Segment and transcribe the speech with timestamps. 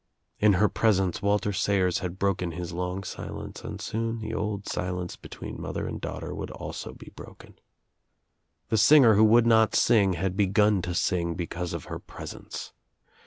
[0.39, 5.15] In her presence Walter Sayers had broken his long silence and soon the old silence
[5.15, 7.53] between mother and daughter would also be broken.
[8.69, 12.73] The singer who would not sing had begun to sing because of her presence.